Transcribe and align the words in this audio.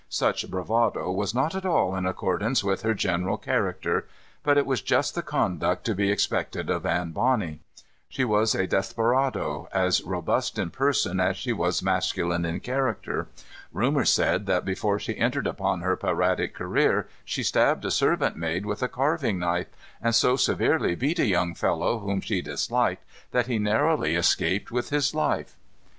Such 0.09 0.49
bravado 0.49 1.11
was 1.11 1.35
not 1.35 1.53
at 1.53 1.63
all 1.63 1.95
in 1.95 2.07
accordance 2.07 2.63
with 2.63 2.81
her 2.81 2.95
general 2.95 3.37
character. 3.37 4.07
But 4.41 4.57
it 4.57 4.65
was 4.65 4.81
just 4.81 5.13
the 5.13 5.21
conduct 5.21 5.85
to 5.85 5.93
be 5.93 6.11
expected 6.11 6.71
of 6.71 6.87
Anne 6.87 7.11
Bonny. 7.11 7.59
She 8.09 8.23
was 8.25 8.55
a 8.55 8.65
desperado, 8.65 9.69
as 9.71 10.01
robust 10.01 10.57
in 10.57 10.71
person 10.71 11.19
as 11.19 11.37
she 11.37 11.53
was 11.53 11.83
masculine 11.83 12.45
in 12.45 12.61
character. 12.61 13.27
Rumor 13.71 14.05
said 14.05 14.47
that 14.47 14.65
before 14.65 14.97
she 14.97 15.15
entered 15.19 15.45
upon 15.45 15.81
her 15.81 15.95
piratic 15.95 16.55
career 16.55 17.07
she 17.23 17.43
stabbed 17.43 17.85
a 17.85 17.91
servant 17.91 18.35
maid 18.35 18.65
with 18.65 18.81
a 18.81 18.87
carving 18.87 19.37
knife, 19.37 19.69
and 20.01 20.15
so 20.15 20.35
severely 20.35 20.95
beat 20.95 21.19
a 21.19 21.27
young 21.27 21.53
fellow 21.53 21.99
whom 21.99 22.21
she 22.21 22.41
disliked 22.41 23.05
that 23.29 23.45
he 23.45 23.59
narrowly 23.59 24.15
escaped 24.15 24.71
with 24.71 24.89
his 24.89 25.13
life. 25.13 25.57